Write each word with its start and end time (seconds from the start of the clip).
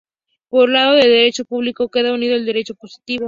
Por 0.49 0.63
un 0.67 0.73
lado, 0.73 0.95
el 0.95 1.03
derecho 1.03 1.45
público 1.45 1.89
queda 1.89 2.11
unido 2.11 2.33
al 2.33 2.45
derecho 2.47 2.73
positivo. 2.73 3.19